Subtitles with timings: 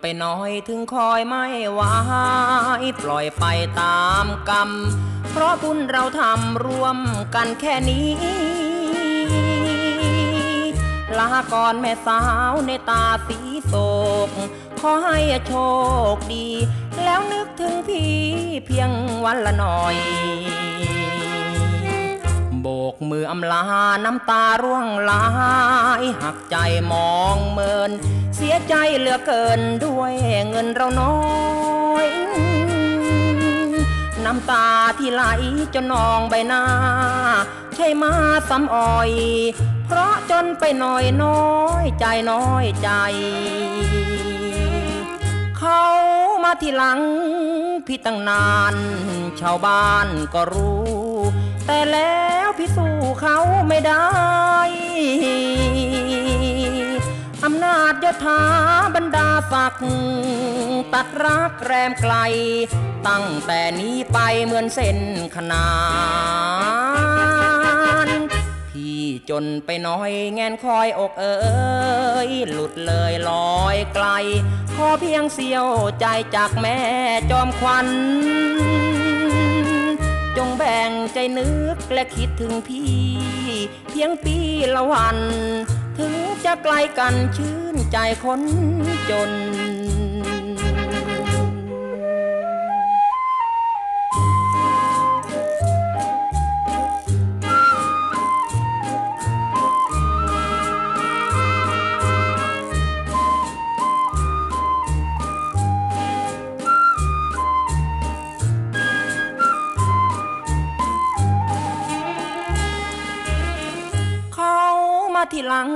[0.00, 1.80] ไปน้อยถึงคอยไม่ไหว
[3.02, 3.44] ปล่อยไป
[3.80, 4.70] ตามกรรม
[5.30, 6.98] เพราะบุญเราทำร่วม
[7.34, 8.10] กันแค่นี้
[11.18, 13.74] ลาก่อนแม่สาวในตาสีโศ
[14.28, 14.30] ก
[14.80, 15.52] ขอให้โช
[16.14, 16.48] คดี
[17.04, 18.14] แล้วนึกถึงพี่
[18.66, 18.90] เพียง
[19.24, 19.96] วันละหน่อย
[22.96, 23.62] กมืออำลา
[24.04, 25.24] น้ำตาร่วงไหลา
[26.00, 26.56] ยหักใจ
[26.92, 27.90] มองเมิน
[28.36, 30.12] เสียใจเหลือเกินด้วย
[30.50, 31.16] เงินเราน้อ
[32.04, 32.06] ย
[34.24, 34.66] น้ำตา
[34.98, 35.24] ที่ไหล
[35.74, 36.62] จนนองใบหน้า
[37.74, 38.12] ใช่มา
[38.48, 39.10] ซ้ำอ่อย
[39.86, 41.50] เพราะจนไปหน่อยน้อ
[41.82, 42.90] ยใจน้อยใจ
[45.58, 45.82] เขา
[46.42, 47.00] มาทีหลัง
[47.86, 48.74] พี่ตั้งนาน
[49.40, 51.05] ชาวบ้านก็รู้
[51.66, 54.06] แต่แล้วพี่สู้เขาไม่ได้
[57.44, 58.40] อำนาจยศถา
[58.94, 59.84] บรรดาศักดิ์
[60.94, 62.14] ตัดรักแรมไกล
[63.08, 64.98] ตั้งแต่นี้ไปเหมือนเส้น
[65.36, 65.68] ขนา
[68.06, 68.08] น
[68.70, 69.00] พี่
[69.30, 71.36] จนไปน้อยแงนคอยอกเอ๋
[72.28, 74.06] ยหลุดเลยลอยไกล
[74.76, 75.66] ขอเพียงเสียว
[76.00, 76.06] ใจ
[76.36, 76.78] จากแม่
[77.30, 77.88] จอมควัน
[80.36, 82.94] จงแบ่งใจนึกและคิดถึงพี่
[83.90, 84.36] เพียงปี
[84.74, 85.18] ละวัน
[85.98, 86.14] ถึง
[86.44, 88.42] จะไกลกันชื่นใจคน
[89.10, 89.30] จน
[115.32, 115.70] ทีหลัง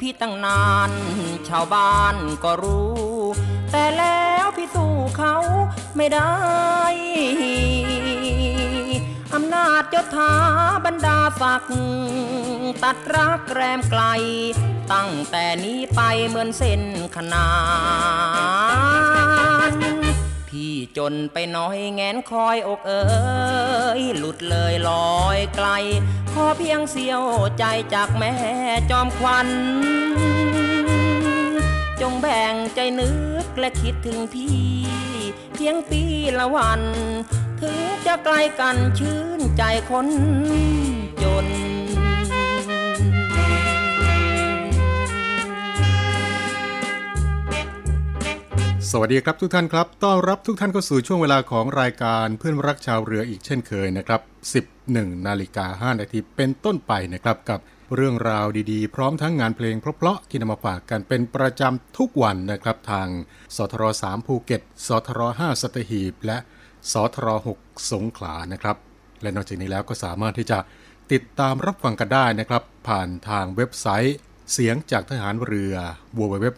[0.00, 0.90] พี่ตั้งนาน
[1.48, 2.94] ชาวบ้านก็รู้
[3.70, 5.34] แต่แล้วพี่สู้เขา
[5.96, 6.34] ไม่ได้
[9.34, 10.32] อำนาจยศถา
[10.84, 11.74] บรรดาศักดิ์
[12.82, 14.02] ตัดรักแรมไกล
[14.92, 16.82] ตั้งแต่นี้ไปเหมือนเส้น
[17.16, 17.48] ขนา
[19.70, 19.93] น
[20.58, 23.04] พี่จนไปน้อยแงนคอยอกเอ๋
[24.00, 25.68] ยหลุดเลยลอยไกล
[26.32, 27.22] ขอเพียงเสียว
[27.58, 28.32] ใจจากแม่
[28.90, 29.48] จอมควัน
[32.00, 33.10] จงแบ่งใจนึ
[33.44, 34.60] กและคิดถึงพี่
[35.54, 36.02] เพียงปี
[36.38, 36.82] ละวัน
[37.60, 40.08] ถึงจะไกลกันชื่นใจคน
[41.22, 41.46] จน
[48.90, 54.20] สวัสดีครับทุกท่านครับ ต้อนรับทุกท่านเข้าสู่ช่วงเวลาของรายการเพื่อนรักชาวเรืออีกเช่นเคยนะครับ
[54.78, 57.60] 11 นาฬิกา 5 นาทีเป็นต้นไปนะครับกับ
[57.94, 63.08] เรื่องราวดีๆ พร้อมทั้งงานเพลงเพราะๆที่นำมาฝากกันเป็นประจำทุกวันนะครับทาง
[63.56, 66.38] สทร3ภูเก็ตสทร5สัตหีบ และ
[66.92, 67.28] สทร
[67.58, 68.76] 6สงขลานะครับ
[69.22, 70.58] และนอกจากนี้แล้วก็สามารถที่จะ
[71.12, 74.16] ติดตามรับฟังกันได้นะครับ ผ่านทางเว็บไซต์
[74.52, 75.74] เสียงจากทหารเรือ
[76.18, 76.48] www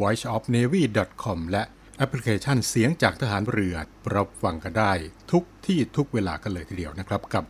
[0.00, 1.62] voiceofnavy.com และ
[1.98, 3.76] แอปพลิเคชันเสียงจากทหารเรือ
[4.14, 4.92] รับฟังกันได้
[5.32, 7.44] ทุกที่ทุกเวลากันเลยทีเดียวนะครับ กับ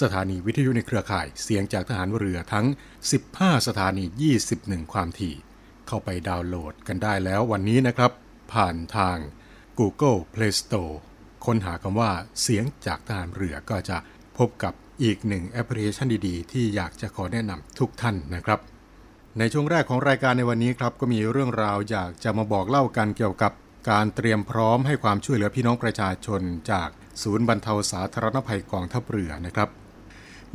[0.00, 2.66] สถานีวิทยุในเครือข่าย เสียงจากทหารเรือทั้ง
[3.16, 4.04] 15 สถานี
[4.48, 5.34] 21 ความถี่
[5.88, 8.12] เข้าไปดาวน์โหลดกันได้แล้ววันนี้นะครับ
[8.52, 9.16] ผ่านทาง
[9.78, 10.94] Google Play Store
[11.44, 12.10] ค้นหาคำว่า
[12.42, 13.96] เสียงจากทหารเรือก็จะ
[14.38, 18.60] พบกับอีกหนึ่งแอปพลิเคชันดีๆ ที่อยากจะขอแนะนำทุกท่านนะครับ
[19.38, 23.52] ในช่วงแรกของรายการในวันนี้ครับก็มีเรื่องราวอยากจะมาบอกเล่ากันเกี่ยวกับ
[23.90, 26.40] การเตรียมพร้อมให้ความช่วยเหลือพี่น้องประชาชน
[26.70, 26.88] จาก
[27.22, 29.68] ศูนย์บรรเทาสาธารณภัยกองทัพเรือนะครับ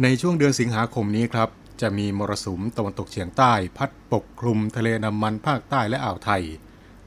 [0.02, 1.50] ในช่วงเดือนสิงหาคมนี้ครับ
[1.82, 6.44] จะมีมรสุมตะวันตกเฉียงใต้ พัดปกคลุมทะเลน้ำมันภาคใต้และอ่าวไทย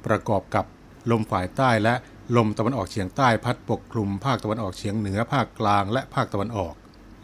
[0.06, 0.64] ประกอบกับ
[1.10, 1.94] ลมฝ่ายใต้และ
[2.36, 6.74] ลมตะวันออกเฉียงใต้พัดปกคลุมภาคตะวันออกเฉียงเหนือภาคกลางและภาคตะวันออก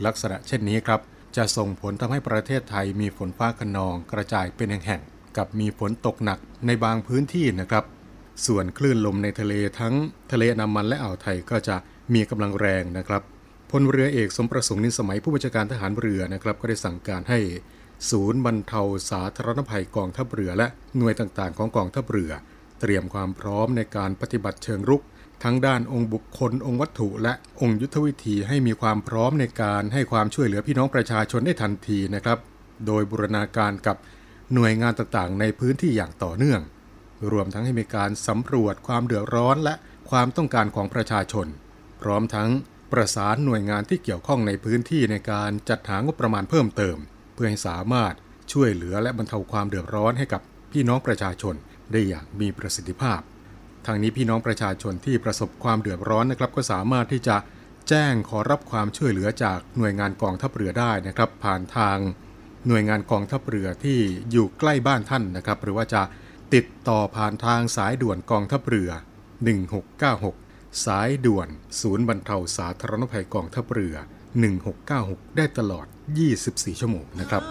[0.06, 1.00] ลักษณะเช่นนี้ครับ
[1.36, 7.84] จะส่งผลทำให้ประเทศไทยมีฝนฟ้าขนองกระจายเป็นแห่งๆกับมีฝนตกหนักในบางพื้นที่นะครับ
[8.46, 9.94] ส่วนคลื่นลมในทะเลทั้ง
[10.32, 11.76] ทะเลน้ำมันและอ่าวไทยก็จะ
[12.14, 13.22] มีกำลังแรงนะครับ
[13.70, 17.38] พลเรือเอกสมประสงค์นินสมัยผู้บัญชาการทหารเรือนะครับ ก็ได้สั่งการให้
[18.10, 18.80] ศูนย์บรรเทา
[19.10, 20.66] สาธารณภัยกองทัพเรือ และ
[20.96, 22.32] หน่วยต่างๆ ของกองทัพเรือ
[22.80, 25.02] เตรียมความพร้อมในการปฏิบัติเชิงรุก
[25.44, 32.38] ทั้งด้านองค์บุคคล องค์วัตถุ และองค์ยุทธวิธีให้มีความพร้อมในการให้ความช่วยเหลือพี่น้องประชาชนได้ทันทีนะครับ
[32.86, 33.96] โดยบูรณาการกับ
[34.54, 36.60] หน่วยงานต่างๆ ในพื้นที่อย่างต่อเนื่อง
[37.30, 39.74] รวมทั้งให้มีการสำรวจความเดือดร้อนและ
[40.10, 41.46] ความต้องการของประชาชน
[42.02, 42.50] พร้อมทั้ง
[42.92, 46.96] ประสานหน่วยงานที่เกี่ยวข้องในพื้นที่ในการจัดหางบประมาณเพิ่มเติม
[47.34, 48.14] เพื่อให้สามารถ
[48.52, 50.40] ช่วยเหลือและบรรเทาความเดือดร้อนให้กับ
[50.72, 51.54] พี่น้องประชาชน
[51.92, 53.20] ได้อย่างมีประสิทธิภาพ
[53.86, 57.36] ทางนี้พี่น้องประชาชนที่ประสบความเดือดร้อนนะครับ ก็สามารถที่จะ
[57.88, 61.98] แจ้งขอรับความช่วยเหลือจากหน่วยงานกองทัพเรือได้นะครับ ผ่านทาง
[62.68, 63.98] หน่วยงานกองทัพเรือที่
[64.30, 66.02] อยู่ใกล้บ้านท่านนะครับ หรือว่าจะ
[66.54, 68.90] ติดต่อผ่านทางสายด่วนกองทัพเรือ
[70.26, 71.48] 1696 สายด่วน
[71.80, 73.96] ศูนย์บรรเทาสาธารณภัยกองทัพเรือ
[74.66, 75.86] 1696 ได้ตลอด
[76.32, 77.42] 24 ชั่วโมงนะครับ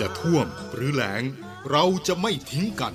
[0.00, 1.22] จะท่วมหรือแหลง
[1.70, 2.94] เราจะไม่ทิ้งกัน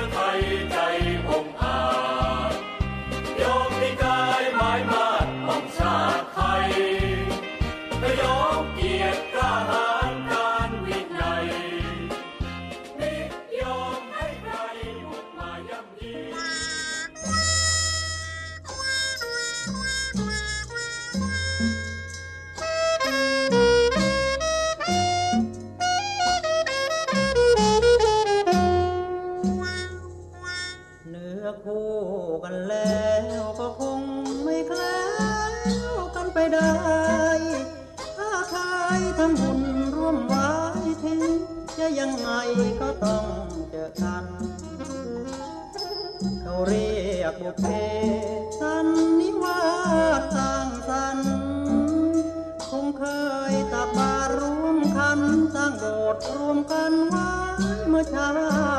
[58.01, 58.27] อชา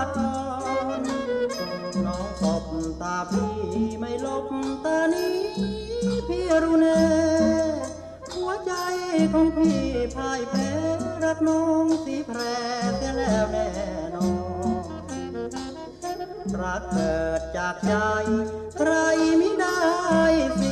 [0.04, 0.36] ติก่อ
[0.98, 1.00] น
[2.06, 2.64] น้องตบ
[3.02, 3.52] ตาพี่
[4.00, 4.46] ไม่ลบ
[4.84, 5.36] ตานี้
[6.28, 7.02] พี่รู้แน่
[8.34, 8.72] หัวใจ
[9.32, 9.80] ของพี่
[10.16, 10.70] พ่ายแพ้
[11.24, 12.40] รักน้องสีแพร
[12.96, 13.68] เสียแล้วแน่
[14.14, 14.30] นอ
[14.80, 14.92] น
[16.60, 17.94] รักเกิดจากใจ
[18.78, 18.92] ใคร
[19.38, 19.80] ไม่ได้
[20.58, 20.71] สี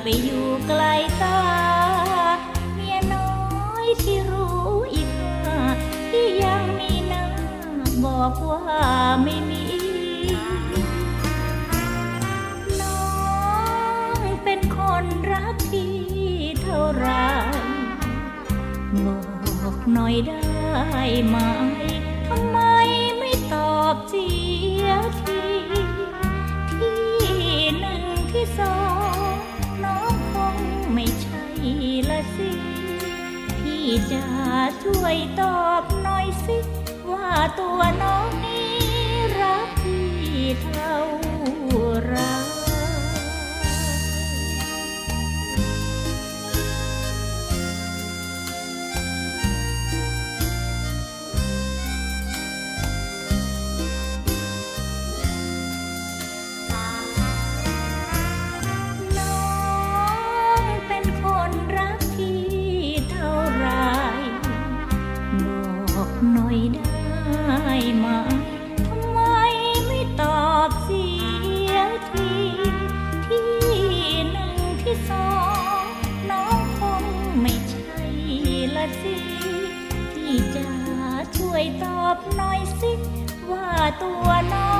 [0.00, 0.82] ไปอยู่ไกล
[1.22, 1.40] ตา
[2.74, 3.32] เมียน้อ
[3.84, 4.62] ยที่รู้
[4.94, 5.60] อีกว่า
[6.10, 7.24] ที่ยังมีหน้า
[8.04, 8.84] บอกว่า
[9.22, 9.64] ไม่มี
[12.80, 13.02] น้อ
[14.16, 15.96] งเป็นคนรักที่
[16.62, 17.06] เท่าไร
[19.06, 20.46] บอกหน่อยได้
[21.26, 21.36] ไหม
[22.28, 22.58] ทำไม
[23.18, 24.28] ไม่ตอบเสี
[24.84, 24.86] ย
[25.20, 25.42] ที
[26.78, 27.00] ที่
[27.78, 28.76] หนึ่งที่สอ
[29.30, 29.31] ง
[32.12, 32.50] ละสิ
[33.58, 34.24] พี่จะ
[34.84, 36.58] ช่วยตอบหน่อยสิ
[37.10, 38.76] ว่าตัวน้องนี้
[39.40, 40.10] รักพี่
[40.62, 40.96] เท่า
[42.04, 42.14] ไร
[82.38, 82.92] หน่อยสิ
[83.50, 83.68] ว่า
[84.02, 84.71] ตัวน้อง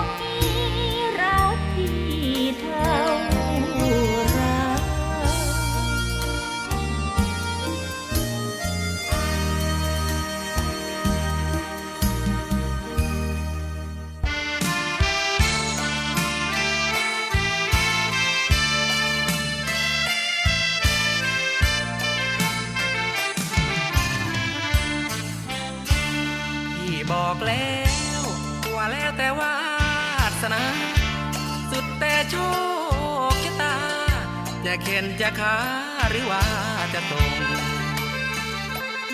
[27.49, 27.73] แล้
[28.21, 28.23] ว
[28.75, 29.55] ว่าแล้วแต่วา
[30.43, 30.63] สนา
[31.71, 32.37] สุดแต่โช
[33.33, 33.77] คชะตา
[34.67, 35.57] จะเข็นจะขา
[36.11, 36.45] หรือว่า
[36.95, 37.33] จะตรง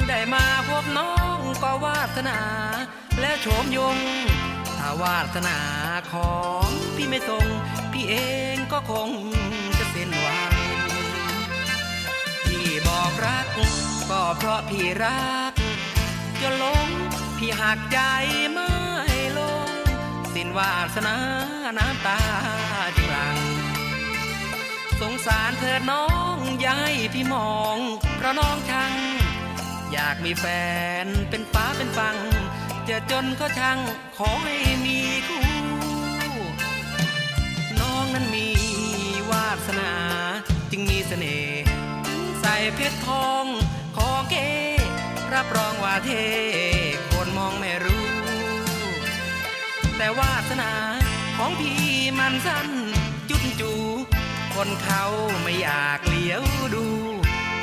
[0.08, 2.38] ได้มาพบน้องก็วาสนา
[3.20, 3.98] และโฉมยง
[4.78, 5.58] ถ้าวาสนา
[6.12, 7.46] ของพี่ไม่ทรง
[7.92, 8.14] พี่เอ
[8.54, 9.10] งก็คง
[9.78, 10.52] จะสิ้นหวัง
[12.46, 13.46] พี่บอกรัก
[14.10, 15.52] ก็เพราะพี่รัก
[16.40, 16.88] จนหลง
[17.38, 17.98] พี่หักใจ
[18.52, 18.70] ไม่
[19.38, 19.70] ลง
[20.34, 21.16] สิ้นวาสนา
[21.78, 22.20] น้ำตา
[22.96, 23.38] จึงรัง
[25.00, 27.76] สงสารเถิดน้องยาให้พี่มอง
[28.16, 28.92] เพราะน้องชัง
[29.92, 30.44] อยากมีแฟ
[31.04, 32.16] นเป็นฟ้าเป็นฟัง
[32.88, 33.78] จะจนก็ช่าง
[34.16, 35.44] ขอให้มีคู่
[37.80, 38.48] น้องนั้นมี
[39.30, 39.92] วาสนา
[40.70, 41.60] จึงมีเสน่ห์
[42.40, 43.44] ใส่เพชรทอง
[43.96, 44.34] ขอเก
[45.34, 46.10] รับรองว่าเท
[49.98, 50.72] แต่วาสนา
[51.36, 51.80] ของพี่
[52.18, 52.68] มันสั้น
[53.30, 53.72] จุดจู
[54.54, 55.04] คนเขา
[55.42, 56.42] ไม่อยากเลี้ยว
[56.74, 56.86] ดู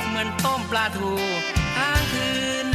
[0.06, 1.12] เหมือนต้มปลาทู
[1.76, 2.28] ค้างคื
[2.66, 2.68] น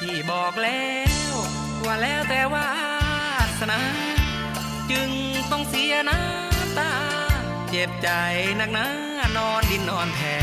[0.00, 0.86] พี่บอกแล้
[1.32, 1.34] ว
[1.84, 2.68] ว่าแล้วแต่วา
[3.60, 3.80] สนา
[4.90, 5.08] จึง
[5.50, 6.92] ต้องเสียน้ำตา
[7.68, 8.08] เจ็บใจ
[8.60, 8.88] นักหนา
[9.36, 10.36] นอนดินนอนแผ่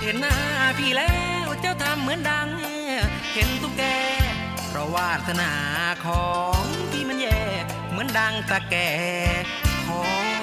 [0.00, 0.36] เห็นหน้า
[0.78, 2.48] พี่แล้วเจ้าทำเหมือนดัง
[3.34, 3.84] เห็นตุ๊กแก
[4.74, 5.52] เพราะวาสนา
[6.06, 6.26] ขอ
[6.58, 7.42] งพี่มันแย่
[7.90, 8.74] เหมือนดังตะแก
[9.86, 10.33] ของ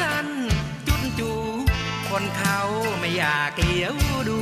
[0.00, 0.26] สั้น
[0.86, 1.32] จุดจู
[2.10, 2.60] คนเขา
[3.00, 3.94] ไม่อยากเลี้ยว
[4.28, 4.40] ดู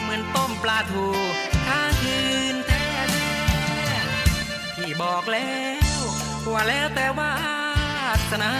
[0.00, 1.06] เหมือนต้มปลาทู
[1.66, 2.18] ค้างคื
[2.54, 5.52] นแท้ๆที่บอกแล้
[5.98, 6.00] ว
[6.52, 7.32] ว่าแล้วแต่วา
[8.30, 8.52] สนา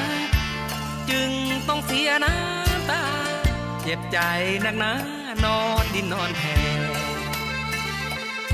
[1.10, 1.30] จึง
[1.68, 3.02] ต้องเสียน้ำตา
[3.82, 4.18] เจ็บใจ
[4.64, 4.92] นักหนา
[5.44, 6.56] นอนดินนอนแผ่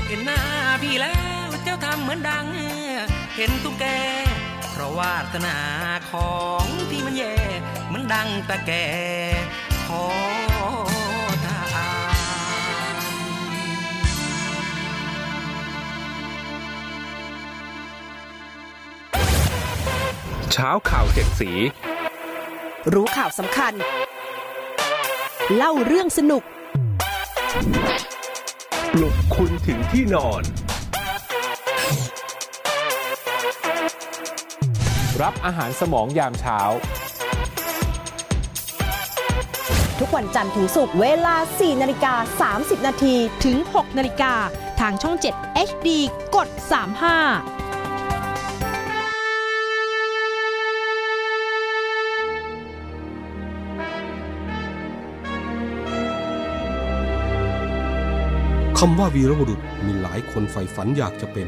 [0.07, 0.39] เห็นหน้า
[0.81, 2.47] พี่แล้วเจ้าทำเหมือนดัง
[3.35, 3.85] เห็นตุ๊กแก
[4.85, 5.57] ราะวาสนา
[6.11, 7.35] ของพี่มันแย่
[7.87, 8.71] เหมือนดังตะแก
[9.87, 10.05] ขอ
[11.45, 11.63] ทา
[12.93, 12.95] น
[20.51, 21.51] เช้าข่าวเจ็ดสี
[22.93, 23.73] รู้ข่าวสำคัญ
[25.55, 26.43] เล่าเรื่องสนุก
[28.93, 30.43] ปลุกคุณถึงที่นอน
[35.21, 36.59] รับอาหารสมองยามเช้า
[39.99, 44.33] ทุกวันจันทร์ถึงศุกร์เวลา 4 นาฬิกา 30 นาทีถึง 6 นาฬิกา
[44.79, 45.87] ทางช่อง 7 HD
[46.35, 46.67] กด 35
[58.79, 61.47] คำว่าวีรบุรุษมีหลายคนใฝ่ฝันอยากจะเป็น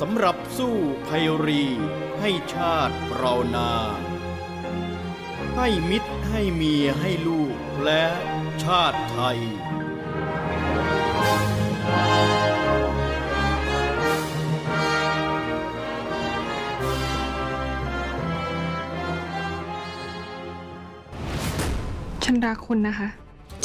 [0.00, 0.74] สำหรับสู้
[1.08, 1.64] ภัยรี
[2.20, 3.70] ให้ชาติเรานา
[5.56, 8.04] ให้มิตรให้เมียให้ลูกและ
[8.64, 9.38] ชาติไทย
[22.24, 23.08] ฉันรักคุณนะคะ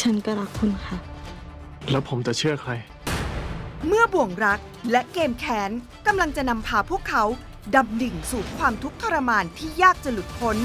[0.02, 0.98] ฉันก็รักคุณค่ะ
[1.92, 2.72] แล้วผมจะเชื่อใคร
[3.88, 4.60] เมื่อบ่วงรัก
[4.92, 5.72] และเกมแค้น
[6.08, 7.24] กำลังจะนำพาพวกเขา
[7.76, 10.58] ดำดิ่งสู่ความทุกข์ทรมานที่ยากจะหลุดพ้น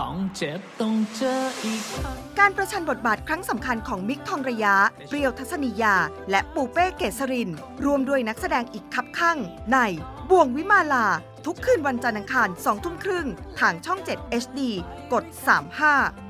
[0.00, 4.74] ต้องเจ็บต้องเจออีกครั้งการประชันบทบาทครั้งสำคัญของมิกทองระยะ
[5.08, 5.96] เปรียวทัศนียา
[6.30, 7.50] และปูเป้เกษริน
[7.84, 9.38] รวมด้วยนักแสดงอีกคับข้าง
[9.70, 9.78] ใน
[10.30, 11.06] บ่วงวิมาลา
[11.46, 13.26] ทุกคืนวันจันทร์อังคาร2ทุ่มครึ่ง
[13.60, 14.60] ทางช่อง 7 HD
[15.12, 15.24] กด
[15.84, 16.29] 35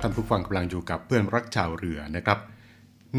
[0.00, 2.38] ท่านผู้ฟังกำลังอยู่กับเพื่อนรักชาวเรือนะครับ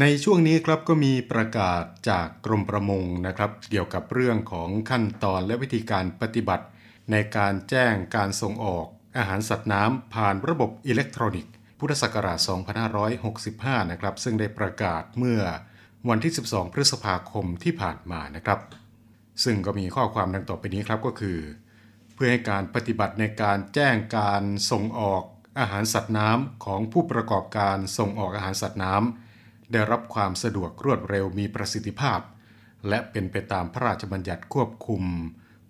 [0.00, 6.64] ในช่วงนี้ครับก็มีประกาศจากกรมประมงนะครับ เกี่ยวกับเรื่องของขั้นตอนและวิธีการปฏิบัติ
[7.12, 8.86] ในการแจ้งการส่งออก
[9.18, 12.38] อาหารสัตว์น้ำผ่านระบบอิเล็กทรอนิกส์ พุทธศักราช
[13.14, 15.40] 2565 นะครับ ซึ่งได้ประกาศเมื่อ
[16.08, 18.60] วันที่ 12 พฤษภาคมที่ผ่านมานะครับ
[19.44, 21.38] ซึ่งก็มีข้อความดังต่อไปนี้ครับก็คือ
[22.14, 25.24] เพื่อให้การปฏิบัติในการแจ้งการส่งออก
[25.58, 32.20] อาหารสัตว์น้ำของผู้ประกอบการส่งออกอาหารสัตว์น้ำได้รับความสะดวกรวดเร็วมีประสิทธิภาพ
[32.88, 35.02] และเป็นไปตามพระราชบัญญัติควบคุม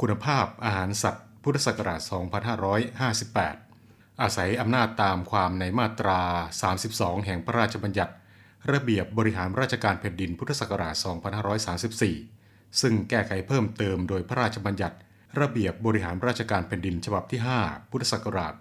[0.01, 2.01] คุณภาพอาหารสัตว์ พุทธศักราช
[2.90, 6.20] 2558 อาศัยอำนาจตามความในมาตรา
[6.74, 8.14] 32 แห่งพระราชบัญญัติ
[8.72, 10.94] ระเบียบบริหารราชการแผ่นดินพุทธศักราช
[12.09, 14.96] 2534 ซึ่งแก้ไขเพิ่มเติมโดยพระราชบัญญัติ
[15.41, 18.55] ระเบียบบริหารราชการแผ่นดินฉบับที่ 5 พุทธศักราช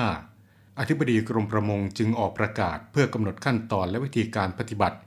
[0.00, 4.98] 2545 อธิบดีกรมประมงจึงออกประกาศเพื่อกำหนดขั้นตอนและวิธีการปฏิบัติ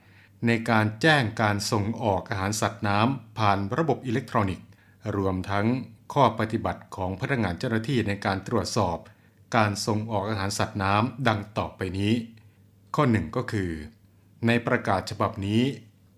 [0.47, 4.67] ในการแจ้งการส่งออกอาหารสัตว์น้ำผ่านระบบอิเล็กทรอนิกส์
[5.17, 5.67] รวมทั้ง
[6.13, 8.97] ข้อปฏิบัติของพนักงานเจ้าหน้าที่ในการตรวจสอบ
[9.55, 12.13] การส่งออกอาหารสัตว์น้ำดังต่อไปนี้
[12.95, 13.71] ข้อ1ก็คือ
[14.47, 15.61] ในประกาศฉบับนี้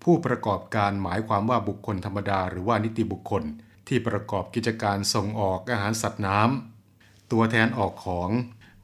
[0.04, 3.44] ผู้ประกอบการหมายความว่าบุคคลธรรมดาหรือว่านิติบุคคล
[3.88, 8.30] ที่ประกอบกิจการส่งออกอาหารสัตว์น้ำตัวแทนออกของ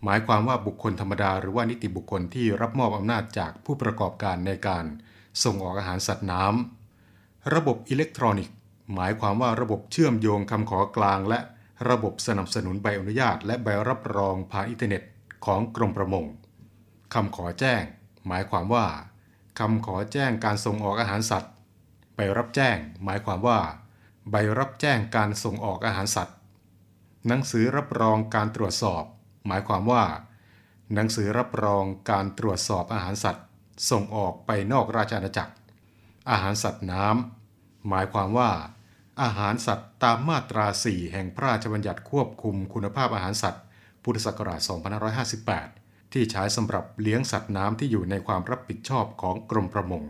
[0.04, 4.86] หมายความว่าบุคคลธรรมดาหรือว่านิติบุคคลที่รับมอบอำนาจจากผู้ประกอบการในการ
[5.44, 8.56] ส่งออกอาหารสัตว์น้ำระบบอิเล็กทรอนิกส์
[8.94, 11.40] หมายความว่าระบบเชื่อมโยงคำขอกลาง และ
[11.90, 15.04] ระบบสนับสนุนใบอนุญาต และใบรับรองผ่านอินเทอร์เน็ต
[15.46, 16.26] ของกรมประมง
[17.14, 17.82] คำขอแจ้ง
[18.28, 18.86] หมายความว่า
[19.60, 21.54] คำขอแจ้งการส่งออกอาหารสัตว์
[22.16, 23.60] ใบรับแจ้ง หมายความว่า
[24.32, 26.38] ใบรับแจ้งการส่งออกอาหารสัตว์
[27.28, 29.04] หนังสือรับรองการตรวจสอบ
[29.48, 30.04] หมายความว่า
[30.94, 33.46] หนังสือรับรองการตรวจสอบอาหารสัตว์
[33.90, 35.54] ส่งออกไปนอกราชอาณาจักร
[36.30, 38.52] อาหารสัตว์น้ำหมายความว่า
[39.22, 43.64] อาหารสัตว์ตามมาตรา 4 แห่งพระราชบัญญัติควบคุมคุณภาพอาหารสัตว์
[44.04, 44.60] พุทธศักราช
[45.38, 50.04] 2558 ที่ใช้สำหรับเลี้ยงสัตว์น้ำที่อยู่ในความรับผิดชอบของกรมประมง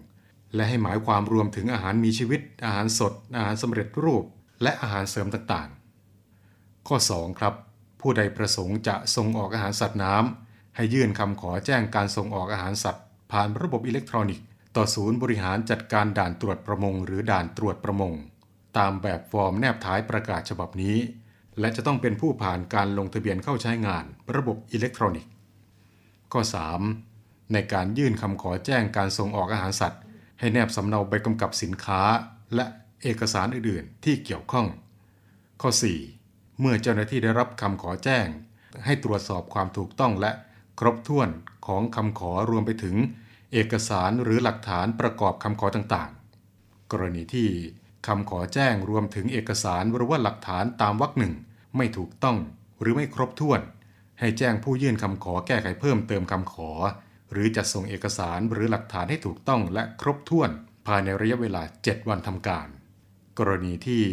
[0.55, 4.23] และให้หมายความรวมถึงอาหารมีชีวิต อาหารสด อาหารสำเร็จรูป
[4.63, 7.53] และอาหารเสริมต่างๆ ข้อ 2 ครับ
[8.01, 18.13] ผู้ใดประสงค์จะส่งออกอาหารสัตว์น้ำให้ยื่นคำขอแจ้งการส่งออกอาหารสัตว์ ผ่านระบบอิเล็กทรอนิกส์ ต่อศูนย์บริหารจัดการด่านตรวจประมง หรือด่านตรวจประมง
[18.77, 20.97] ตามแบบฟอร์มแนบท้ายประกาศฉบับนี้
[21.59, 25.31] และจะต้องเป็นผู้ผ่านการลงทะเบียนเข้าใช้งาน ระบบอิเล็กทรอนิกส์
[26.31, 26.41] ข้อ
[26.95, 27.53] 3.
[27.53, 30.01] ในการยื่นคำขอแจ้งการส่งออกอาหารสัตว์
[30.39, 32.01] ให้แนบสำเนาใบกำกับสินค้า
[32.55, 32.65] และ
[33.03, 34.67] เอกสารอื่นๆ ที่เกี่ยวข้อง
[35.61, 35.69] ข้อ
[36.11, 36.59] 4.
[36.59, 38.27] เมื่อเจ้าหน้าที่ได้รับคำขอแจ้ง
[38.85, 40.31] ให้ตรวจสอบความถูกต้องและ
[40.79, 41.29] ครบถ้วน
[41.67, 42.95] ของคำขอรวมไปถึง
[43.53, 47.47] เอกสารหรือหลักฐานประกอบคำขอต่างๆ กรณีที่
[48.07, 51.33] คำขอแจ้งรวมถึงเอกสารหรือว่าหลักฐานตามวรรคหนึ่ง
[51.77, 52.37] ไม่ถูกต้อง
[52.81, 53.61] หรือไม่ครบถ้วน
[54.19, 56.71] ให้แจ้งผู้ยื่นคำขอแก้ไขเพิ่มเติมคำขอ
[57.31, 60.49] หรือจัดส่งเอกสารหรือหลักฐานให้ถูกต้องและครบถ้วน
[60.87, 62.67] ภายในระยะเวลา 7 วันทำการ
[63.39, 64.03] กรณีที่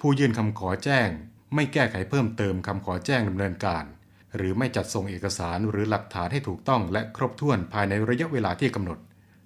[0.00, 1.08] ผู้ยื่นคำขอแจ้ง
[1.54, 3.84] ไม่แก้ไขเพิ่มเติมคำขอแจ้งดำเนินการ
[4.36, 8.98] หรือไม่จัดส่งเอกสารหรือหลักฐานให้ถูกต้องและครบถ้วนภายในระยะเวลาที่กำหนด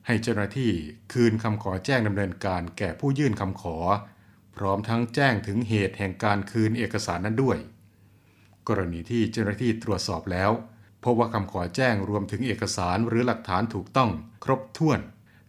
[0.07, 0.73] ให้เจ้าหน้าที่
[1.13, 3.77] คืนคำขอแจ้งดำเนินการ แก่ผู้ยื่นคำขอ
[4.57, 7.59] พร้อมทั้งแจ้งถึงเหตุแห่งการคืนเอกสารนั้นด้วย
[8.69, 10.51] กรณีที่เจ้าหน้าที่ตรวจสอบแล้ว
[11.05, 14.11] พบว่าคำขอแจ้งรวมถึงเอกสารหรือหลักฐานถูกต้อง
[14.45, 15.01] ครบถ้วน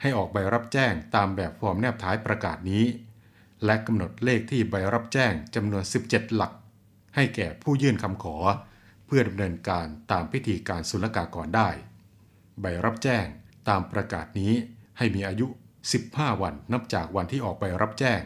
[0.01, 2.85] ให้ออกใบรับแจ้งตามแบบฟอร์มแนบท้ายประกาศนี้
[3.65, 6.53] และกำหนดเลขที่ใบรับแจ้งจำนวน 17 หลัก
[7.15, 8.37] ให้แก่ผู้ยื่นคำขอ
[9.05, 11.69] เพื่อดำเนินการตามพิธีการศุลกากรได้
[12.61, 13.25] ใบรับแจ้ง
[13.69, 14.53] ตามประกาศนี้
[14.97, 15.47] ให้มีอายุ
[15.95, 18.21] 15 วันนับจากวันที่ออกใบรับแจ้ง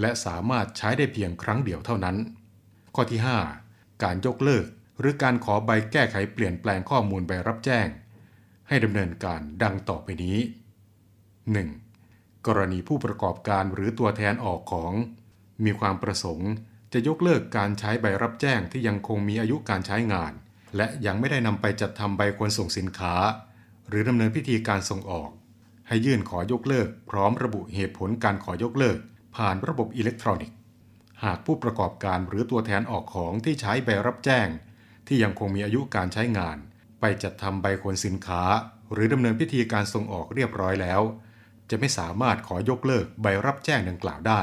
[0.00, 2.16] และสามารถใช้ได้เพียงครั้งเดียวเท่านั้น
[2.94, 3.20] ข้อที่
[3.62, 4.66] 5 การยกเลิก
[5.00, 7.86] หรือการขอใบแก้ไขเปลี่ยนแปลงข้อมูลใบรับแจ้ง
[8.68, 10.38] ให้ดำเนินการดังต่อไปนี้
[11.62, 12.46] 1.
[12.46, 14.92] กรณีผู้ประกอบการหรือตัวแทนออกของ
[15.64, 16.50] มีความประสงค์
[16.92, 20.32] จะยกเลิกการใช้ใบรับแจ้งที่ยังคงมีอายุการใช้งาน
[20.76, 23.14] และยังไม่ได้นำไปจัดทำใบขนส่งสินค้า
[23.88, 25.30] หรือดำเนินพิธีการส่งออก
[25.88, 28.98] ให้ยื่นขอยกเลิก พร้อมระบุเหตุผลการขอยกเลิก
[29.36, 30.56] ผ่านระบบอิเล็กทรอนิกส์
[31.24, 34.48] หากผู้ประกอบการหรือตัวแทนออกของที่ใช้ใบรับแจ้ง
[35.12, 36.56] ที่ยังคงมีอายุการใช้งาน
[37.00, 38.42] ไปจัดทำใบขนสินค้า
[38.92, 41.00] หรือดำเนินพิธีการส่งออกเรียบร้อยแล้ว
[41.70, 44.42] จะไม่สามารถขอยกเลิกใบรับแจ้งดังกล่าวได้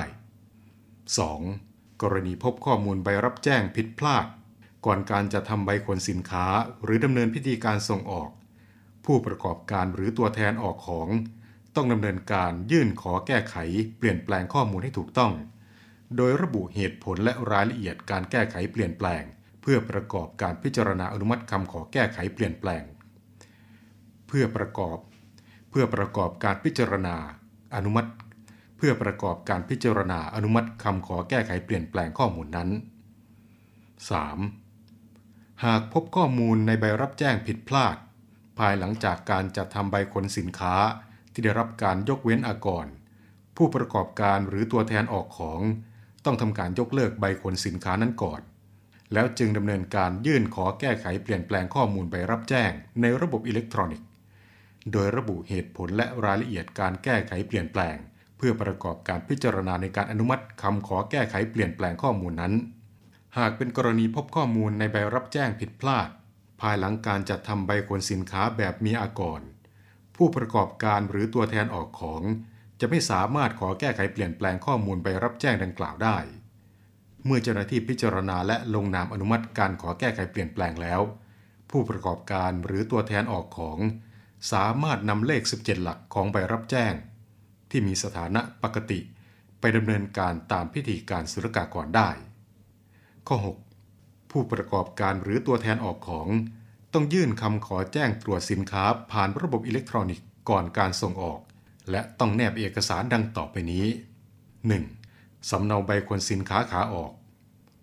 [0.82, 2.02] 2.
[2.02, 4.26] กรณีพบข้อมูลใบรับแจ้งผิดพลาด
[4.86, 6.46] ก่อนการจะทำใบขนสินค้า
[6.84, 8.30] หรือดำเนินพิธีการส่งออก
[9.06, 11.08] ผู้ประกอบการหรือตัวแทนออกของ
[11.76, 13.56] ต้องดำเนินการยื่นขอแก้ไข
[13.98, 15.34] เปลี่ยนแปลงข้อมูลให้ถูกต้อง
[16.18, 19.24] โดยระบุเหตุผลและรายละเอียดการแก้ไขเปลี่ยนแปลง
[19.70, 22.84] พื่อประกอบการพิจารณาอนุมัติคำขอแก้ไขเปลี่ยนแปลง
[24.28, 24.98] เพื่อประกอบ
[25.70, 27.16] เพื่อประกอบการพิจารณา
[27.76, 28.10] อนุมัติ
[28.78, 32.70] เพื่อประกอบการพิจารณาอนุมัติคำขอแก้ไขเปลี่ยนแปลงข้อมูลนั้น
[34.42, 35.64] 3.
[35.66, 37.98] หากพบข้อมูลในใบรับแจ้งผิดพลาด
[38.58, 40.76] ภายหลังจากการจัดทำใบขนสินค้า
[41.32, 42.88] ที่ได้รับการยกเว้นอากร
[43.58, 45.62] ผู้ประกอบการหรือตัวแทนออกของ
[46.26, 48.42] ต้องทำการยกเลิกใบขนสินค้านั้นก่อน
[49.14, 54.08] แล้วจึงดำเนินการยื่นขอแก้ไขเปลี่ยนแปลงข้อมูลใบรับแจ้ง ในระบบอิเล็กทรอนิกส์
[54.92, 57.98] โดยระบุเหตุผลและรายละเอียดการแก้ไขเปลี่ยนแปลง
[58.38, 62.54] เพื่อประกอบการพิจารณาในการอนุมัติคำขอแก้ไขเปลี่ยนแปลงข้อมูลนั้น
[63.38, 66.10] หากเป็นกรณีพบข้อมูลในใบรับแจ้งผิดพลาด
[66.62, 69.42] ภายหลังการจัดทำใบขนสินค้าแบบมีอากร
[70.16, 72.24] ผู้ประกอบการหรือตัวแทนออกของ
[72.80, 76.18] จะไม่สามารถขอแก้ไขเปลี่ยนแปลงข้อมูลใบรับแจ้งดังกล่าวได้
[77.28, 81.02] เมื่อเจ้าหน้าที่พิจารณาและลงนามอนุมัติการขอแก้ไขเปลี่ยนแปลงแล้ว
[81.70, 83.80] ผู้ประกอบการหรือตัวแทนออกของ
[84.52, 86.94] สามารถนำเลข 17 หลักของใบรับแจ้ง
[87.70, 89.00] ที่มีสถานะปกติ
[89.60, 92.10] ไปดำเนินการตามพิธีการศุลกากรได้
[93.28, 93.38] ข้อ
[93.84, 96.28] 6 ผู้ประกอบการหรือตัวแทนออกของ
[96.94, 101.40] ต้องยื่นคำขอแจ้งตรวจสินค้าผ่านระบบอิเล็กทรอนิกส์ก่อนการส่งออก
[101.92, 103.86] และต้องแนบเอกสารดังต่อไปนี้
[104.68, 105.50] 1.
[105.50, 107.12] สำเนาใบควรสินค้าขาออก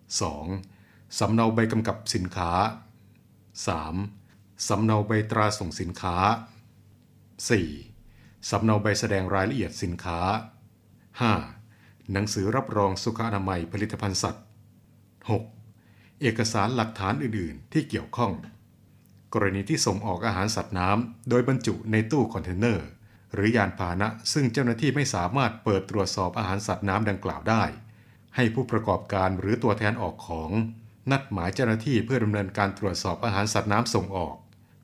[0.05, 1.19] 2.
[1.19, 2.51] สำเนาใบกำกับสินค้า
[3.99, 4.69] 3.
[4.69, 6.17] สำเนาใบตราส่งสินค้า
[7.55, 8.51] 4.
[8.51, 10.21] สำเนาใบแสดงรายละเอียดสินค้า
[11.31, 12.13] 5.
[12.13, 14.45] หนังสือรับรองสุขอนามัยผลิตภัณฑ์สัตว์
[15.51, 16.21] 6.
[16.21, 18.33] เอกสารหลักฐานอื่น ๆ ที่เกี่ยวข้อง
[19.35, 22.87] กรณีที่ส่งออกอาหารสัตว์น้ำโดยบรรจุในตู้คอนเทนเนอร์
[23.35, 27.63] หรือยานพาหนะซึ่งเจ้าหน้าที่ไม่สามารถเปิดตรวจสอบอาหารสัตว์น้ำดังกล่าวได้
[28.37, 30.51] ให้ผู้ประกอบการหรือตัวแทนออกของ
[31.11, 34.37] นัดหมายเจ้าหน้าที่เพื่อดำเนินการตรวจสอบอาหารสัตว์น้ำส่งออก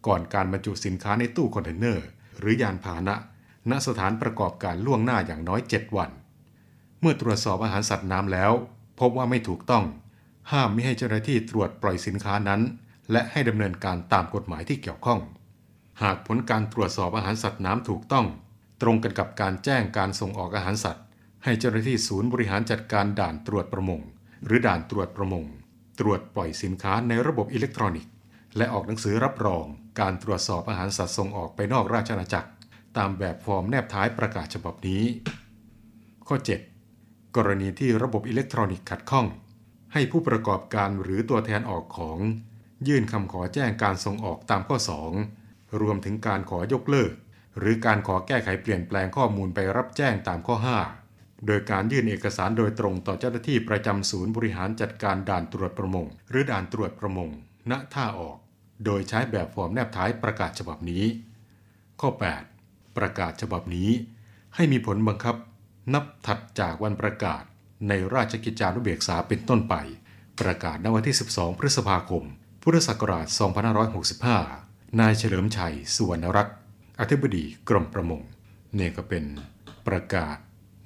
[0.06, 2.06] ก่อนการบรรจุสินค้าในตู้คอนเทนเนอร์
[2.38, 3.16] หรือยานพาหนะ
[3.70, 6.10] ณสถานประกอบการล่วงหน้าอย่างน้อย 7 วัน
[7.00, 8.52] เมื่อตรวจสอบอาหารสัตว์น้ำแล้ว
[9.00, 9.84] พบว่าไม่ถูกต้อง
[10.52, 12.60] ห้ามไม่ให้เจ้าหน้าที่ตรวจปล่อยสินค้านั้น
[13.12, 15.20] และให้ดำเนินการตามกฎหมายที่เกี่ยวข้อง
[16.02, 18.26] หากผลการตรวจสอบอาหารสัตว์น้ำถูกต้อง
[18.82, 21.04] ตรงกันกับการแจ้งการส่งออกอาหารสัตว์
[21.44, 24.00] ให้เจ้าหน้าที่ศูนย์บริหารจัดการด่านตรวจประมง
[24.44, 25.44] หรือด่านตรวจประมง
[26.00, 28.12] ตรวจปล่อยสินค้าในระบบอิเล็กทรอนิกส์
[28.56, 29.64] และออกหนังสือรับรอง
[30.00, 32.50] การตรวจสอบอาหารสัตว์ส่งออกไปนอกราชอาณาจักร
[32.96, 35.02] ตามแบบฟอร์มแนบท้ายประกาศฉบับนี้
[36.28, 36.36] ข้อ
[36.86, 39.26] 7 กรณีที่ระบบอิเล็กทรอนิกส์ขัดข้อง
[39.92, 42.18] ให้ผู้ประกอบการหรือตัวแทนออกของ
[42.88, 44.76] ยื่นคำขอแจ้งการส่งออกตามข้อ
[45.26, 47.12] 2 รวมถึงการขอยกเลิก
[47.58, 50.99] หรือการขอแก้ไขเปลี่ยนแปลงข้อมูลไปรับแจ้งตามข้อ 5
[51.46, 57.28] โดยการยื่นเอกสารโดยตรงต่อเจ้าหน้าที่ประจำศูนย์บริหารจัดการด่านตรวจประมง หรือด่านตรวจประมง
[57.70, 58.38] ณ ท่าออก
[58.84, 61.04] โดยใช้แบบฟอร์มแนบท้ายประกาศฉบับนี้
[62.00, 62.10] ข้อ
[62.54, 63.90] 8 ประกาศฉบับนี้
[64.54, 65.36] ให้มีผลบังคับ
[65.94, 67.42] นับถัดจากวันประกาศ
[67.88, 69.74] ในราชกิจจานุเบกษาเป็นต้นไป
[70.40, 72.24] ประกาศณวันที่ 12 พฤษภาคม
[72.62, 73.26] พุทธศักราช
[74.12, 76.56] 2565 นายเฉลิมชัย สุวรรณรักษ์
[77.00, 78.22] อธิบดีกรมประมง
[78.74, 79.24] เนี่ยก็เป็น
[79.86, 80.36] ประกาศ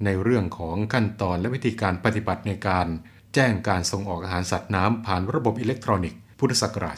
[0.05, 2.87] ในเรื่องของขั้นตอนและวิธีการปฏิบัติในการ
[3.33, 6.97] แจ้งการส่งออกอาหารสัตว์น้ำผ่านระบบอิเล็กทรอนิกส์พุทธศักราช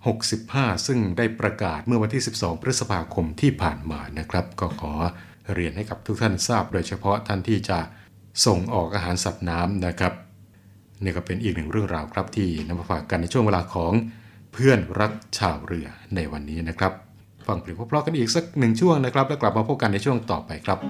[0.00, 4.92] 2565 ซึ่งได้ประกาศเมื่อวันที่ 12 พฤษภาคมที่ผ่านมานะครับ ก็ขอ
[5.54, 7.78] เรียนให้กับทุกท่านทราบ โดยเฉพาะท่านที่จะ
[8.46, 10.12] ส่งออกอาหารสัตว์น้ำนะครับ
[11.02, 13.92] นี่ก็เป็นอีกหนึ่งเรื่องราวครับที่นำมาฝากกันในช่วงเวลาของ
[14.52, 16.92] เพื่อนรักชาวเรือในวันนี้นะครับ
[17.46, 20.80] ฟังเพลงเพราะๆกันอีกสักหนึ่งช่วงนะครับ แล้วกลับมาพบกันในช่วงต่อไปครับ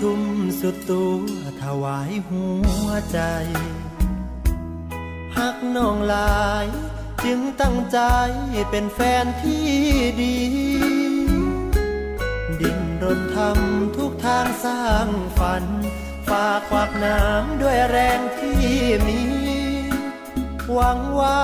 [0.00, 0.22] ทุ่ม
[0.60, 1.22] สุดตัว
[1.62, 2.44] ถวายหั
[2.86, 3.18] วใจ
[5.36, 6.66] หักน้องลาย
[7.24, 7.98] จึงตั้งใจ
[8.70, 9.68] เป็นแฟนที่
[10.20, 10.38] ดี
[12.60, 15.64] ดิ้นรนทำทุกทางสร้างฝัน
[16.28, 18.68] ฝากควักน้ำด้วยแรงที่
[19.06, 19.22] มี
[20.72, 21.42] หวังว่า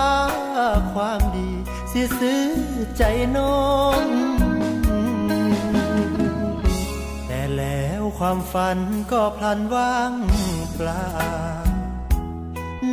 [0.92, 1.50] ความดี
[1.92, 2.44] สิซื้อ
[2.96, 3.02] ใจ
[3.36, 3.68] น้อ
[4.02, 4.27] ง
[8.18, 8.78] ความฝัน
[9.12, 10.12] ก็พลันว่าง
[10.74, 11.06] เปล่า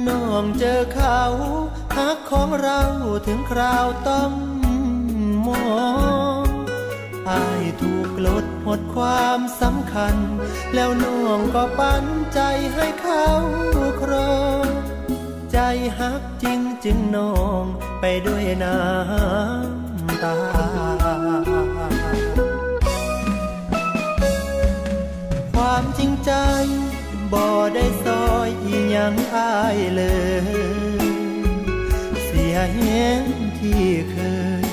[0.08, 1.22] น้องเจอเขา
[1.98, 2.82] หักของเรา
[3.28, 4.32] ถึงคราวต้อง
[5.48, 5.66] มอ
[6.44, 6.46] ง
[7.30, 10.16] อายถูกลดหมดความสำคัญ
[10.74, 12.40] แล้วน้องก็ปันใจ
[12.76, 13.26] ให้เขา
[14.02, 14.68] ครอง
[15.52, 15.60] ใจ
[16.00, 17.64] หักจริงจึงน้อง
[18.00, 20.95] ไปด้วยน้ำตา
[25.78, 26.34] ความจริงใจ
[27.34, 30.04] บ่ได้ซอยอีหยังอายเล
[31.02, 31.04] ย
[32.24, 33.24] เสียเห็น
[33.60, 34.18] ที่เค
[34.62, 34.64] ย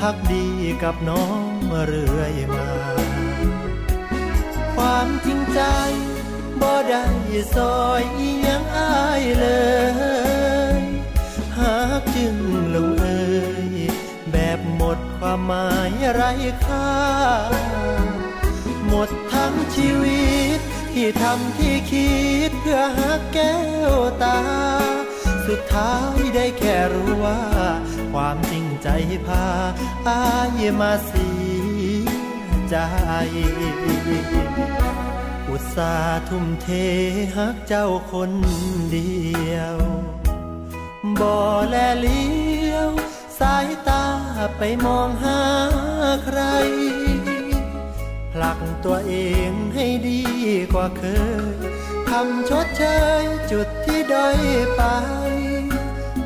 [0.00, 0.46] พักดี
[0.82, 1.52] กับน้อง
[1.86, 2.70] เรื่อยมา
[4.74, 5.60] ความจริงใจ
[6.60, 7.04] บ่ได้
[7.54, 9.46] ซอยอีหยังอายเล
[10.78, 10.80] ย
[11.58, 12.36] หากจึง
[12.74, 13.06] ลงเอ
[13.66, 13.68] ย
[14.32, 16.32] แบบหมดความหมายไร้
[16.64, 16.90] ค่า
[18.96, 20.58] มดทั้งชีวิต
[20.92, 22.14] ที่ทำที่คิ
[22.48, 23.56] ดเพื่อหาแก้
[23.90, 24.40] วตา
[25.46, 27.40] สุดท้ายได้แค่รู้ว่า
[28.12, 28.88] ความจริงใจ
[29.26, 29.46] พา
[30.08, 30.22] อา
[30.60, 31.30] ยมาเสี
[32.04, 32.08] ย
[32.70, 32.76] ใจ
[35.50, 36.68] อุตสาห์ทุ่มเท
[37.36, 38.32] หักเจ้าคน
[38.92, 39.20] เดี
[39.54, 39.78] ยว
[41.20, 41.34] บ่
[41.68, 42.88] แลเลี้ยว
[43.38, 44.04] สายตา
[44.58, 45.40] ไปมองหา
[46.24, 46.40] ใคร
[48.42, 49.14] ลักตัวเอ
[49.50, 50.22] งให้ดี
[50.72, 51.02] กว่าเค
[51.52, 51.56] ย
[52.08, 52.82] ทำชดเช
[53.20, 54.38] ยจุดที่ด้อย
[54.76, 54.82] ไป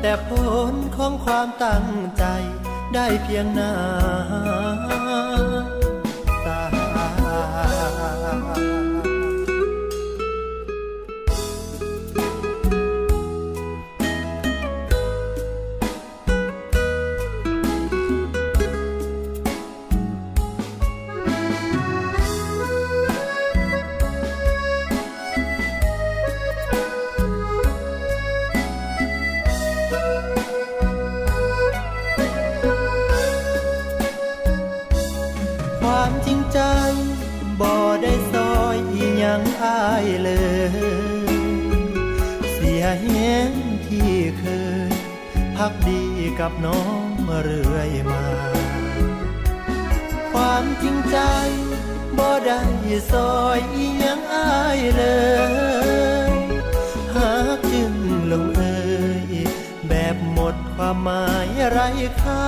[0.01, 0.29] แต่ผ
[0.71, 2.23] ลของความตั้งใจ
[2.93, 3.69] ได้เพียงหน้
[40.23, 40.31] เล
[40.69, 41.91] ย
[42.51, 43.51] เสียเห็น
[43.87, 44.45] ที่เค
[44.89, 44.91] ย
[45.55, 46.03] พักดี
[46.39, 47.09] กับน้อง
[47.43, 48.25] เรื่อยมา
[50.31, 51.17] ความจริงใจ
[52.17, 52.61] บ่ได้
[53.11, 55.03] ซอยอีหยังอายเล
[56.31, 56.33] ย
[57.15, 57.93] หากจึง
[58.31, 58.63] ลงเอ
[59.23, 59.25] ย
[59.87, 61.87] แบบหมดความหมายไร้
[62.21, 62.47] ค่า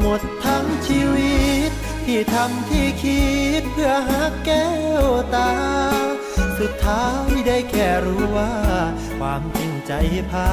[0.00, 1.36] หมดทั้งชีวิ
[1.70, 1.72] ต
[2.06, 3.24] ที่ทำที่คิ
[3.60, 4.68] ดเพื่อหาแก้
[5.04, 5.52] วตา
[6.58, 8.52] สุดท้ายได้แค่รู้ว่า
[9.18, 9.92] ความจริงใจ
[10.30, 10.50] พา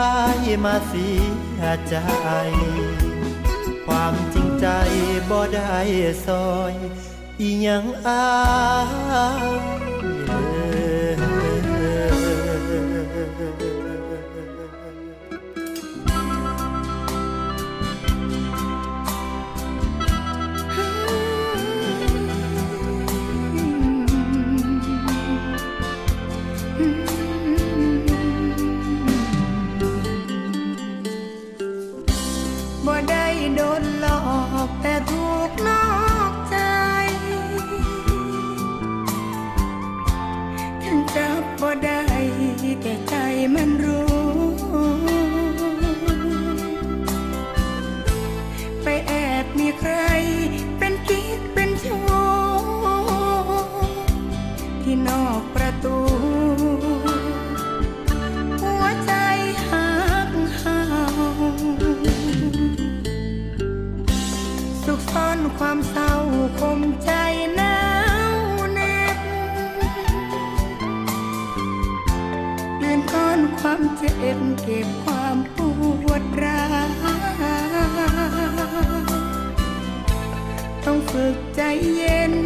[0.00, 1.08] อายมาเสี
[1.58, 1.96] ยใจ
[3.86, 4.66] ความจริงใจ
[5.30, 5.76] บ่ได้
[6.26, 6.74] ซอย
[7.40, 8.26] อีหยังอา
[8.86, 9.16] ยเล
[9.92, 9.95] ย
[73.78, 75.58] ความเจ็บเก็บความป
[76.10, 76.88] วดร้าว
[80.84, 81.60] ต้องฝึกใจ
[81.94, 82.45] เย็น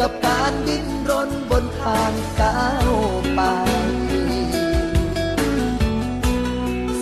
[0.00, 2.92] กับการดิ้นรนบนทางก้าว
[3.34, 3.40] ไป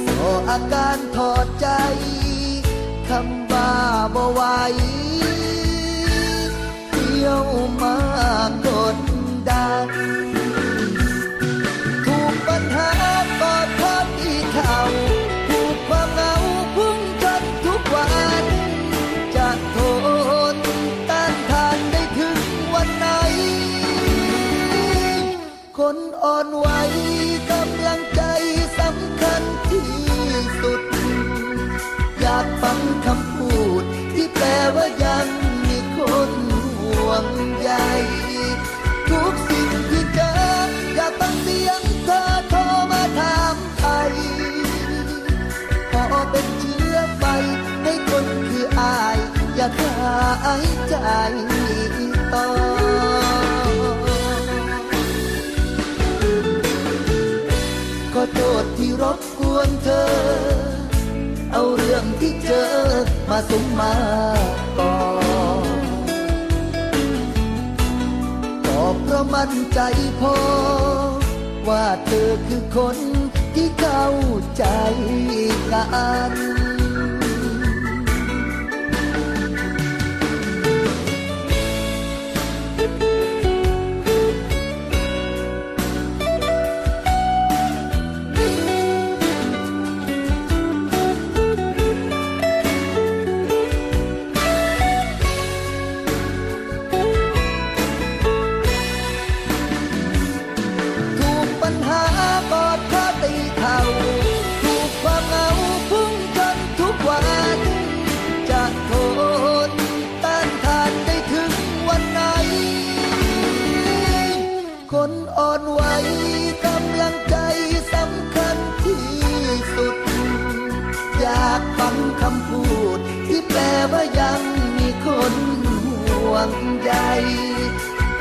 [0.05, 1.69] สออาการถอดใจ
[3.09, 3.73] คำว่า
[4.15, 4.43] บ่ไหว
[6.91, 7.45] เที่ยว
[7.83, 7.97] มา
[8.67, 8.97] กด
[9.49, 9.89] ดัน
[26.25, 26.67] อ่อนไหว
[27.51, 28.23] กำลังใจ
[28.79, 29.91] สำคัญที่
[30.61, 30.81] สุด
[32.21, 34.47] อยากฟังคำพูดที่แปล
[34.77, 35.27] ว่ายัง
[35.65, 35.99] มีค
[36.29, 36.31] น
[36.81, 37.27] ห่วง
[37.61, 37.71] ใย
[39.11, 40.33] ทุกสิ่งที่เจอ
[40.95, 42.61] อยากฟังเสียงเธอโทร
[42.93, 44.13] มาถามไทย
[45.93, 47.25] พอเป็นเชื้อไฟ
[47.85, 49.19] ให้คนคืออาย
[49.57, 50.97] อยากหายใจ
[60.07, 60.29] เธอ
[61.53, 62.71] เอาเรื่องที่เจอ
[63.31, 63.95] มาสมมา
[64.79, 64.95] ก่อ
[68.67, 69.81] ก็เพราะมั่นใจ
[70.21, 70.37] พอ
[71.69, 72.97] ว่าเธอคือคน
[73.55, 74.07] ที่เข้า
[74.57, 74.65] ใจ
[75.73, 75.85] กั
[76.31, 76.46] น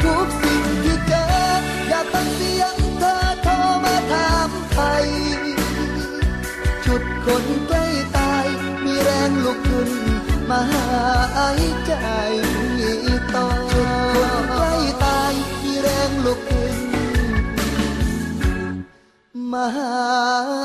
[0.03, 1.25] ทุกสิ่งที่เจอ
[1.89, 5.05] อยากฟังเสียงเธอโทรมาถามไทย
[6.85, 7.85] ชุดคนใกล้
[8.17, 8.45] ตาย
[8.83, 9.91] มีแรงลุกขึ้น
[10.49, 11.93] มาหายใจ
[13.35, 14.73] ต่อชุดคนใกล้
[15.03, 15.33] ตาย
[15.63, 16.75] มีแรงลุกขึ้น
[19.51, 20.64] มาหา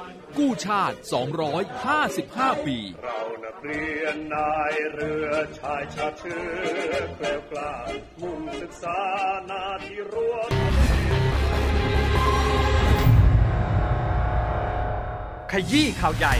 [0.37, 0.97] กู้ชาติ
[1.81, 5.29] 255 ปี เรานักเรียนนายเรือ
[5.59, 7.73] ชายชาติเชื้อเกลียวกล้า
[8.21, 8.99] มุ่งศึกษา
[9.49, 10.35] นาที่รั้ว
[15.51, 16.35] ขยี้ข่าวใหญ่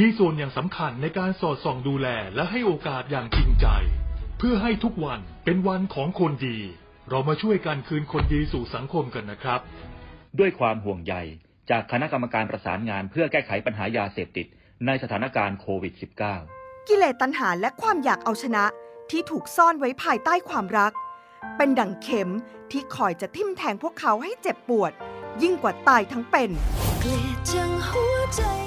[0.00, 3.66] มีส่วนอย่างสำคัญในการสอดส่องดูแลและให้โอกาสอย่างจริงใจ
[4.38, 6.58] เพื่อให้ทุกวันเป็นวันของคนดี
[7.10, 9.60] เรามาช่วยกันคืนคนดีสู่สังคมกันนะครับ
[10.38, 11.14] ด้วยความห่วงใย
[11.70, 14.46] จากคณะกรรมการประสานงานเพื่อแก้ไขปัญหายาเสพติด
[14.86, 15.94] ในสถานการณ์โควิด
[16.40, 18.64] -19 กิเลสตัณหาและความอยากเอาชนะ
[19.10, 20.92] ที่ถูกซ่อนไว้ภายใต้ความรัก
[21.56, 22.32] เป็นดั่งเข็ม
[22.70, 24.92] ที่คอยจะทิ่มแทงพวกเขาให้เจ็บปวด
[25.42, 26.50] ยิ่งกว่าตายทั้งเป็น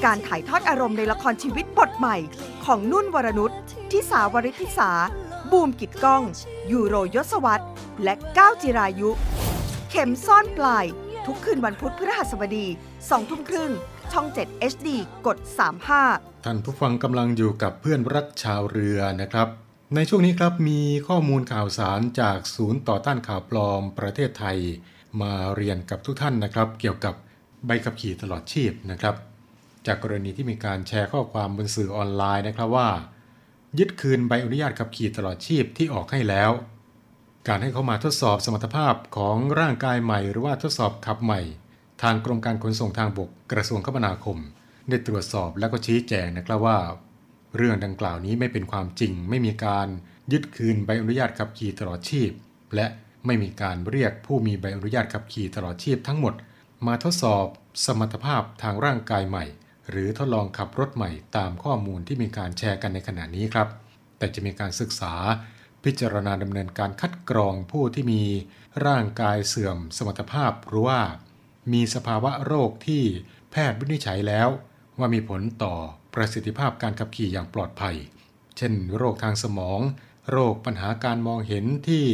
[0.06, 2.18] การถ่ายทอดอารมณ์ในละครชีวิตบทใหม่
[2.66, 3.52] ของนุ่นวรนุช
[3.92, 4.92] ทิสาวริธิสา
[5.52, 6.24] บูมกิดก้อง
[6.72, 7.66] ยูโรยศวรรษ
[8.04, 9.10] และก้าวจิรายุ
[9.90, 10.86] เข็มซ่อนปลาย
[11.26, 12.68] ทุกคืนวันพุธพฤหัสบดี
[13.00, 13.72] 2ทุ่มครึ่ง
[14.12, 14.88] ช่อง 7 HD
[15.26, 15.38] กด
[15.92, 19.48] 35 ท่านผู้ฟังกำลังอยู่กับเพื่อนรักชาวเรือนะครับ
[19.96, 24.60] ในช่วงนี้ครับมีข้อมูลข่าวสารจากศูนย์ต่อต้านข่าวปลอมประเทศไทย
[25.22, 27.16] มาเรียนกับทุกท่านนะครับ เกี่ยวกับ
[27.66, 29.16] ใบขับขี่ตลอดชีพนะครับ
[29.86, 32.90] จากกรณีที่มีการแชร์ข้อความบนสื่อออนไลน์นะครับว่า
[33.80, 36.52] ยึดคืนใบอนุญาตขับขี่ตลอดชีพที่ออกให้แล้ว
[37.48, 41.42] การให้เข้ามาทดสอบสมรรถภาพของร่างกายใหม่หรือว่าทดสอบขับใหม่
[42.02, 44.38] ทางกรมการขนส่งทางบกกระทรวงคมนาคม
[44.90, 46.78] ได้ตรวจสอบและก็ชี้แจงนะครับว่า
[47.58, 49.88] เรื่องดังกล่าวนี้ไม่เป็นความจริง ไม่มีการ
[50.32, 52.32] ยึดคืนใบอนุญาตขับขี่ตลอดชีพ
[52.76, 52.86] และ
[53.26, 56.34] ไม่มีการเรียกผู้มีใบอนุญาตขับขี่ตลอดชีพทั้งหมด
[56.88, 57.46] มาทดสอบ
[57.86, 59.46] สมรรถภาพทางร่างกายใหม่
[59.90, 63.68] หรือทดลองขับรถใหม่ตามข้อมูลที่มีการแชร์กันในขณะนี้ครับ
[64.18, 65.14] แต่จะมีการศึกษา
[65.84, 68.24] พิจารณาดำเนินการคัดกรองผู้ที่มี
[68.86, 71.00] ร่างกายเสื่อมสมรรถภาพหรือว่า
[71.74, 73.04] มีสภาวะโรคที่
[73.52, 74.50] แพทย์วินิจฉัยแล้ว
[75.00, 75.74] ว่ามีผลต่อ
[76.14, 77.96] ประสิทธิภาพการขับขี่อย่างปลอดภัย
[78.58, 79.80] เช่น โรคทางสมอง
[80.32, 82.06] โรคปัญหาการมองเห็นที่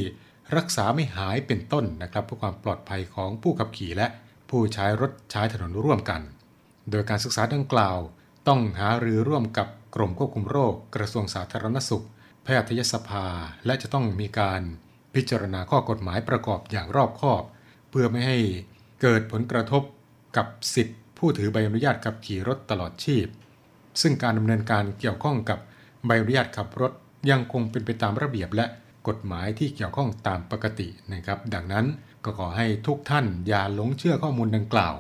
[0.58, 4.08] รักษาไม่หายเป็นต้นนะครับเพื่อความปลอดภัยของผู้ขับขี่และ
[4.50, 6.22] ผู้ใช้รถใช้ถนนร่วมกัน
[6.92, 7.98] โดยการศึกษาดังกล่าว
[8.48, 12.06] ต้องหารือร่วมกับกรมควบคุมโรค กระทรวงสาธารณสุข
[12.44, 13.26] แพทยสภา
[13.66, 14.62] และจะต้องมีการ
[15.16, 17.44] พิจารณาข้อกฎหมายประกอบอย่างรอบคอบ
[17.90, 18.38] เพื่อไม่ให้
[19.02, 19.84] เกิดผลกระทบ
[20.38, 23.28] กับสิทธิผู้ถือใบอนุญาตขับขี่รถตลอดชีพ
[24.02, 25.60] ซึ่งการดำเนินการเกี่ยวข้องกับ
[26.06, 26.92] ใบอนุญาตขับรถ
[27.30, 28.66] ยังคงเป็นไปตามระเบียบและ
[29.08, 31.86] กฎหมายที่เกี่ยวข้องตามปกตินะครับ ดังนั้น
[32.24, 34.96] ก็ขอให้ทุกท่านอย่าหลงเชื่อข้อมูลดังกล่าว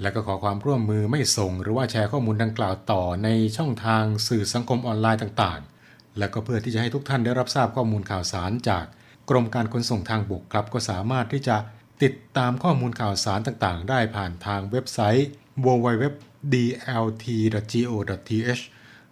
[0.00, 8.84] และก็ขอความร่วมมือไม่ส่ง หรือว่าแชร์ข้อมูลดังกล่าวต่อในช่องทางสื่อสังคมออนไลน์ต่างๆ และก็เพื่อที่จะให้ทุกท่านได้รับทราบข้อมูลข่าวสารจาก
[9.30, 11.56] กรมการขนส่งทางบกครับก็สามารถที่จะ
[12.02, 15.28] ติดตามข้อมูลข่าวสารต่างๆ ได้ผ่านทางเว็บไซต์
[15.64, 18.62] www.dlt.go.th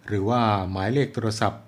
[0.07, 0.41] หรือว่า
[0.71, 1.61] หมายเลขโทรศัพท์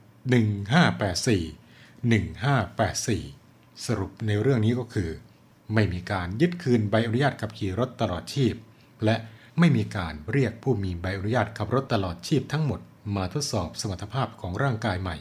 [0.95, 1.66] 1584
[1.97, 5.09] 1584 สรุปในเรื่องนี้ก็คือ
[5.73, 8.53] ไม่มีการยึดคืนใบอนุญาตขับขี่รถตลอดชีพ
[9.05, 9.15] และ
[9.59, 12.79] ไม่มีการเรียกผู้มีใบอนุญาตขับรถตลอดชีพทั้งหมด
[13.15, 15.17] มาทดสอบสมรรถภาพของร่างกายใหม่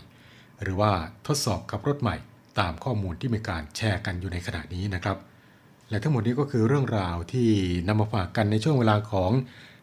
[0.62, 0.92] หรือว่า
[1.26, 2.16] ทดสอบขับรถใหม่
[2.58, 5.16] ตามข้อมูลที่มีการแชร์กันอยู่ในขณะนี้นะครับ
[5.90, 7.50] และทั้งหมดนี้ก็คือเรื่องราวที่
[7.88, 9.32] นำมาฝากกันในช่วงเวลาของ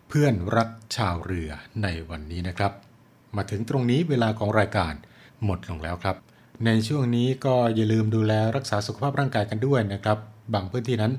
[0.09, 1.51] เพื่อนรักชาวเรือ
[1.83, 2.71] ในวันนี้นะครับ
[3.35, 4.93] มาถึงตรงนี้เวลาของรายการ
[5.43, 6.17] หมดลงแล้วครับ
[6.65, 10.17] ในช่วงนี้ก็อย่าลืมดูแลรักษาสุขภาพร่างกายกันด้วยนะครับ
[10.53, 11.13] บางพื้นที่นั้น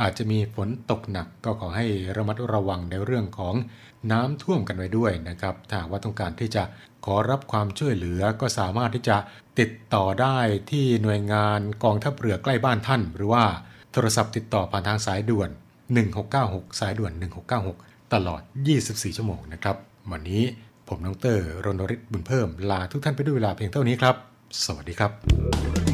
[0.00, 1.86] อาจจะมีฝนตกหนักก็ขอให้
[2.16, 3.54] ระมัดระวังในเรื่องของ
[4.12, 6.62] น้ำท่วมกันไว้ด้วยนะครับถ้าว่าต้องการที่จะ
[7.04, 9.16] ขอรับความช่วยเหลือก็สามารถที่จะ
[9.58, 10.38] ติดต่อได้
[10.70, 13.44] ที่หน่วยงานกองทัพเรือใกล้บ้านท่าน หรือว่า
[13.92, 15.50] โทรศัพท์ติดต่อผ่านทางสายด่วน
[16.14, 17.12] 1696 สายด่วน
[17.62, 18.42] 1696 ตลอด
[18.80, 19.76] 24 ชั่วโมงนะครับ
[20.10, 20.42] วันนี้
[20.88, 24.29] ผมน้องเตอร์รณริศบุญเพิ่มลาทุกท่านไปด้วยเวลาเพียงเท่านี้ครับ
[24.64, 25.89] สวัสดีครับ